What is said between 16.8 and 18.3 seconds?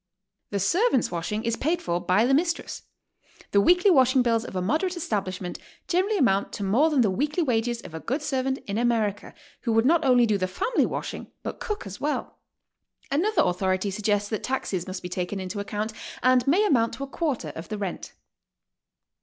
to a quarter of the rent.